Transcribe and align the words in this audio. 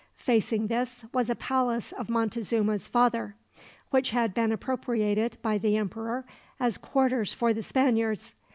Facing 0.17 0.65
this 0.65 1.05
was 1.13 1.29
a 1.29 1.35
palace 1.35 1.91
of 1.91 2.09
Montezuma's 2.09 2.87
father, 2.87 3.35
which 3.91 4.09
had 4.09 4.33
been 4.33 4.51
appropriated, 4.51 5.37
by 5.43 5.59
the 5.59 5.77
emperor, 5.77 6.25
as 6.59 6.79
quarters 6.79 7.35
for 7.35 7.53
the 7.53 7.61
Spaniards. 7.61 8.33